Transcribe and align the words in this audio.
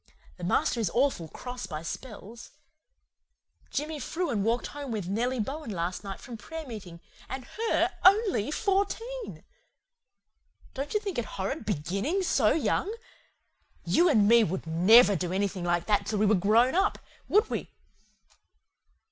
The 0.37 0.43
master 0.43 0.79
is 0.79 0.89
awful 0.95 1.27
cross 1.27 1.67
by 1.67 1.83
spells. 1.83 2.49
Jimmy 3.69 3.99
Frewen 3.99 4.41
walked 4.41 4.65
home 4.73 4.89
with 4.89 5.07
Nellie 5.07 5.39
Bowan 5.39 5.69
last 5.69 6.03
night 6.03 6.19
from 6.19 6.37
prayer 6.37 6.65
meeting 6.65 7.01
and 7.29 7.45
HER 7.45 7.91
ONLY 8.03 8.49
FOURTEEN. 8.49 9.43
Don't 10.73 10.95
you 10.95 10.99
think 10.99 11.19
it 11.19 11.25
horrid 11.37 11.67
BEGINNING 11.67 12.23
SO 12.23 12.51
YOUNG? 12.51 12.91
YOU 13.85 14.09
AND 14.09 14.27
ME 14.27 14.43
would 14.43 14.65
NEVER 14.65 15.15
do 15.15 15.31
anything 15.31 15.63
like 15.65 15.85
that 15.85 16.07
till 16.07 16.17
we 16.17 16.25
were 16.25 16.33
GROWN 16.33 16.73
UP, 16.73 16.97
would 17.29 17.51
we? 17.51 17.69